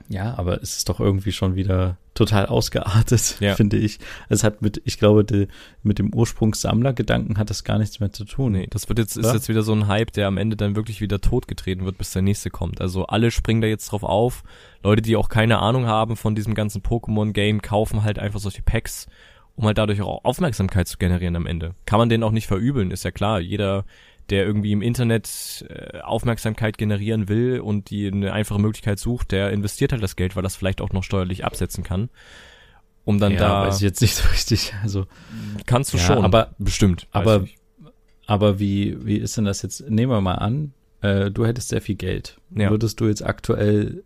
[0.07, 3.55] Ja, aber es ist doch irgendwie schon wieder total ausgeartet, Ja.
[3.55, 3.97] finde ich.
[4.29, 5.47] Es hat mit, ich glaube, de,
[5.81, 8.51] mit dem Ursprungssammlergedanken hat das gar nichts mehr zu tun.
[8.53, 9.33] Nee, das wird jetzt, ist Ja.
[9.33, 12.21] jetzt wieder so ein Hype, der am Ende dann wirklich wieder totgetreten wird, bis der
[12.21, 12.81] nächste kommt.
[12.81, 14.43] Also alle springen da jetzt drauf auf.
[14.83, 19.07] Leute, die auch keine Ahnung haben von diesem ganzen Pokémon-Game, kaufen halt einfach solche Packs,
[19.55, 21.73] um halt dadurch auch Aufmerksamkeit zu generieren am Ende.
[21.85, 23.39] Kann man denen auch nicht verübeln, ist ja klar.
[23.39, 23.85] Jeder,
[24.29, 29.51] der irgendwie im Internet äh, Aufmerksamkeit generieren will und die eine einfache Möglichkeit sucht, der
[29.51, 32.09] investiert halt das Geld, weil das vielleicht auch noch steuerlich absetzen kann.
[33.05, 34.73] Um dann ja, da weiß ich jetzt nicht so richtig.
[34.83, 35.05] Also,
[35.65, 37.07] kannst du Ja, schon, aber- bestimmt.
[37.11, 37.45] aber-
[38.27, 39.89] aber wie, wie ist denn das jetzt?
[39.89, 42.37] Nehmen wir mal an, äh, du hättest sehr viel Geld.
[42.55, 42.69] Ja.
[42.69, 44.03] Würdest du jetzt aktuell,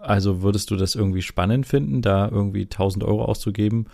[0.00, 3.86] also würdest du das irgendwie spannend finden, da irgendwie 1000 Euro auszugeben,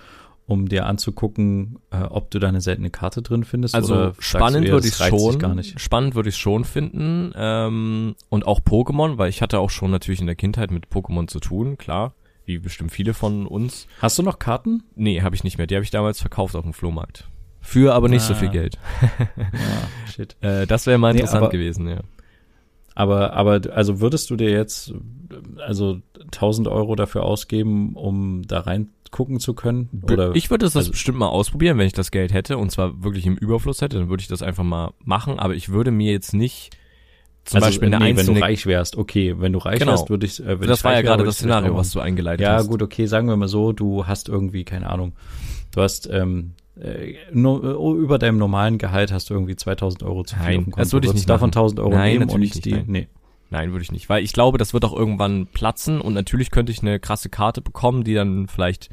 [0.51, 3.75] um dir anzugucken, äh, ob du da eine seltene Karte drin findest?
[3.75, 9.29] Also spannend würde ich schon, spannend würde ich schon finden ähm, und auch Pokémon, weil
[9.31, 12.15] ich hatte auch schon natürlich in der Kindheit mit Pokémon zu tun, klar,
[12.47, 13.87] wie bestimmt viele von uns.
[14.03, 14.83] Hast du noch Karten?
[14.97, 15.69] Nee, habe ich nicht mehr.
[15.69, 17.29] Die habe ich damals verkauft auf dem Flohmarkt.
[17.61, 18.37] Für aber nicht so Ah.
[18.37, 18.77] viel Geld.
[19.37, 19.37] Ja,
[20.13, 20.37] shit.
[20.41, 22.01] Äh, das wäre mal Nee, interessant aber- gewesen, ja.
[22.97, 24.93] Aber, aber, also würdest du dir jetzt,
[25.65, 26.01] also
[26.33, 28.61] 1000 Euro dafür ausgeben, um da
[29.11, 29.89] reingucken zu können?
[30.03, 30.35] Oder?
[30.35, 33.27] ich würde das also- bestimmt mal ausprobieren, wenn ich das Geld hätte und zwar wirklich
[33.27, 36.33] im Überfluss hätte, dann würde ich das einfach mal machen, aber ich würde mir jetzt
[36.35, 36.77] nicht
[37.45, 39.93] zum also, Beispiel eine nee, wenn du reich wärst, okay, wenn du reich Genau.
[39.93, 42.45] wärst, würde ich, äh, wenn das ich war ja gerade das Szenario, was du eingeleitet
[42.45, 42.69] Ja, hast.
[42.69, 45.15] gut, okay, sagen wir mal so, du hast irgendwie, keine Ahnung,
[45.75, 47.63] du hast, ähm, äh, nur,
[47.97, 51.15] über deinem normalen Gehalt hast du irgendwie 2000 Euro zu viel Nein, das würde ich
[51.15, 51.59] nicht davon machen.
[51.59, 52.85] 1000 Euro Nein, nehmen und nicht, die, nein.
[52.87, 53.09] nee.
[53.51, 54.09] Nein, würde ich nicht.
[54.09, 57.61] Weil ich glaube, das wird auch irgendwann platzen und natürlich könnte ich eine krasse Karte
[57.61, 58.91] bekommen, die dann vielleicht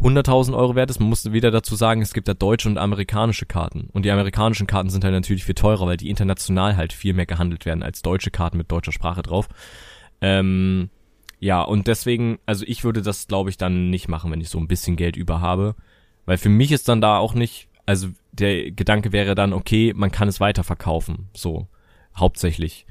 [0.00, 0.98] 100.000 Euro wert ist.
[0.98, 3.88] Man muss wieder dazu sagen, es gibt da deutsche und amerikanische Karten.
[3.92, 7.26] Und die amerikanischen Karten sind halt natürlich viel teurer, weil die international halt viel mehr
[7.26, 9.48] gehandelt werden als deutsche Karten mit deutscher Sprache drauf.
[10.20, 10.90] Ähm,
[11.38, 14.58] ja, und deswegen, also ich würde das, glaube ich, dann nicht machen, wenn ich so
[14.58, 15.76] ein bisschen Geld über habe.
[16.24, 20.10] Weil für mich ist dann da auch nicht, also der Gedanke wäre dann, okay, man
[20.10, 21.28] kann es weiterverkaufen.
[21.34, 21.68] So,
[22.16, 22.86] hauptsächlich.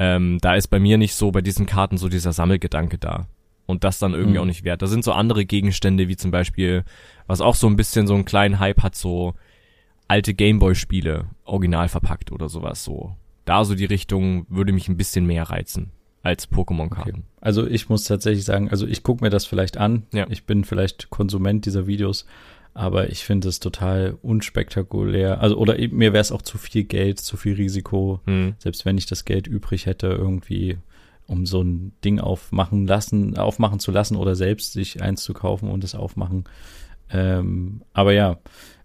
[0.00, 3.26] Ähm, da ist bei mir nicht so bei diesen Karten so dieser Sammelgedanke da.
[3.66, 4.42] Und das dann irgendwie mhm.
[4.42, 4.80] auch nicht wert.
[4.80, 6.84] Da sind so andere Gegenstände, wie zum Beispiel,
[7.26, 9.34] was auch so ein bisschen so einen kleinen Hype hat, so
[10.08, 13.14] alte Gameboy-Spiele, original verpackt oder sowas so.
[13.44, 17.10] Da so die Richtung würde mich ein bisschen mehr reizen als Pokémon-Karten.
[17.10, 17.22] Okay.
[17.42, 20.04] Also ich muss tatsächlich sagen, also ich gucke mir das vielleicht an.
[20.12, 20.26] Ja.
[20.30, 22.24] Ich bin vielleicht Konsument dieser Videos,
[22.74, 25.40] aber ich finde es total unspektakulär.
[25.40, 28.54] Also oder mir wäre es auch zu viel Geld, zu viel Risiko, hm.
[28.58, 30.78] selbst wenn ich das Geld übrig hätte, irgendwie
[31.26, 35.70] um so ein Ding aufmachen lassen, aufmachen zu lassen oder selbst sich eins zu kaufen
[35.70, 36.44] und es aufmachen.
[37.08, 38.38] Ähm, aber ja,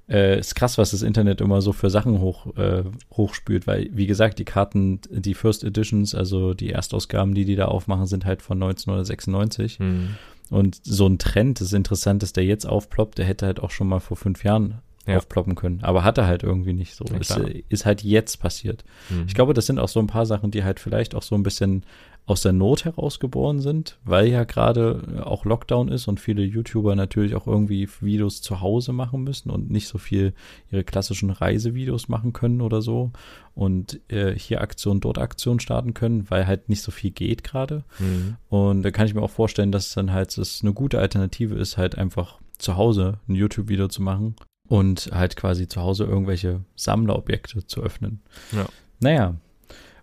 [0.08, 4.06] äh, ist krass, was das Internet immer so für Sachen hoch, äh, hochspült, weil, wie
[4.06, 8.44] gesagt, die Karten, die First Editions, also die Erstausgaben, die die da aufmachen, sind halt
[8.44, 9.80] von 1996.
[9.80, 10.10] Mhm.
[10.50, 13.88] Und so ein Trend, das interessant ist, der jetzt aufploppt, der hätte halt auch schon
[13.88, 15.18] mal vor fünf Jahren ja.
[15.18, 15.80] aufploppen können.
[15.84, 17.06] Aber hat er halt irgendwie nicht so.
[17.06, 18.84] Ja, ist, ist, halt jetzt passiert.
[19.10, 19.26] Mhm.
[19.28, 21.44] Ich glaube, das sind auch so ein paar Sachen, die halt vielleicht auch so ein
[21.44, 21.84] bisschen
[22.28, 27.36] aus der Not herausgeboren sind, weil ja gerade auch Lockdown ist und viele YouTuber natürlich
[27.36, 30.34] auch irgendwie Videos zu Hause machen müssen und nicht so viel
[30.72, 33.12] ihre klassischen Reisevideos machen können oder so
[33.54, 37.84] und äh, hier Aktion, dort Aktion starten können, weil halt nicht so viel geht gerade.
[38.00, 38.38] Mhm.
[38.50, 41.78] Und da kann ich mir auch vorstellen, dass dann halt es eine gute Alternative ist,
[41.78, 44.36] halt einfach zu Hause ein YouTube-Video zu machen
[44.68, 48.22] und halt quasi zu Hause irgendwelche Sammlerobjekte zu öffnen.
[48.52, 48.66] Ja.
[49.00, 49.36] Naja,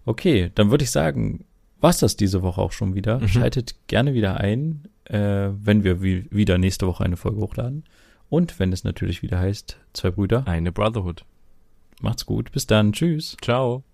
[0.05, 1.45] okay, dann würde ich sagen,
[1.83, 3.21] war's das diese Woche auch schon wieder.
[3.21, 3.29] Mhm.
[3.29, 7.85] Schaltet gerne wieder ein, äh, wenn wir wie, wieder nächste Woche eine Folge hochladen.
[8.29, 10.47] Und wenn es natürlich wieder heißt, zwei Brüder.
[10.47, 11.25] Eine Brotherhood.
[12.01, 12.51] Macht's gut.
[12.53, 12.93] Bis dann.
[12.93, 13.37] Tschüss.
[13.43, 13.85] Ciao.